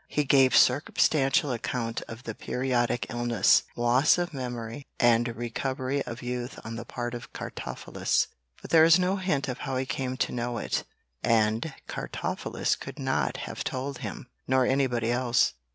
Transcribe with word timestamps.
He 0.07 0.23
gave 0.23 0.55
circumstantial 0.57 1.51
account 1.51 2.01
of 2.07 2.23
the 2.23 2.33
periodic 2.33 3.05
illness, 3.11 3.61
loss 3.75 4.17
of 4.17 4.33
memory, 4.33 4.87
and 4.99 5.27
recovery 5.37 6.01
of 6.07 6.23
youth 6.23 6.59
on 6.63 6.75
the 6.75 6.85
part 6.85 7.13
of 7.13 7.33
Cartaphilus; 7.33 8.25
but 8.63 8.71
there 8.71 8.83
is 8.83 8.97
no 8.97 9.17
hint 9.17 9.47
of 9.47 9.59
how 9.59 9.77
he 9.77 9.85
came 9.85 10.17
to 10.17 10.31
know 10.31 10.57
it, 10.57 10.85
and 11.21 11.75
Cartaphilus 11.87 12.75
could 12.75 12.97
not 12.97 13.37
have 13.45 13.63
told 13.63 13.99
him, 13.99 14.25
nor 14.47 14.65
anybody 14.65 15.11
else. 15.11 15.53